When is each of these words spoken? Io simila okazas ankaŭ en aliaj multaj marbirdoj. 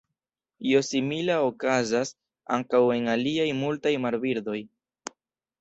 Io 0.69 0.79
simila 0.87 1.35
okazas 1.49 2.13
ankaŭ 2.57 2.81
en 2.97 3.07
aliaj 3.17 3.47
multaj 3.61 3.93
marbirdoj. 4.07 4.59